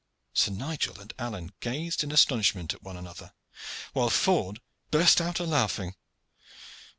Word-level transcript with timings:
Sir 0.33 0.49
Nigel 0.49 0.99
and 0.99 1.13
Alleyne 1.19 1.51
gazed 1.59 2.03
in 2.03 2.11
astonishment 2.11 2.73
at 2.73 2.81
one 2.81 2.97
another, 2.97 3.33
while 3.93 4.09
Ford 4.09 4.59
burst 4.89 5.21
out 5.21 5.39
a 5.39 5.43
laughing. 5.45 5.93